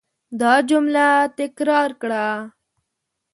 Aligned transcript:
دا 0.39 0.53
جمله 0.69 1.05
تکرار 1.39 1.89
کړه. 2.01 2.25